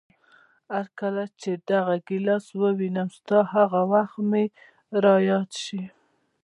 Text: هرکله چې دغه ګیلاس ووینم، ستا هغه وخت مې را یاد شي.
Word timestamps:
هرکله 0.73 1.23
چې 1.41 1.51
دغه 1.69 1.95
ګیلاس 2.07 2.45
ووینم، 2.59 3.07
ستا 3.17 3.39
هغه 3.55 3.81
وخت 3.91 4.17
مې 4.29 4.45
را 5.03 5.15
یاد 5.29 5.49
شي. 5.63 5.81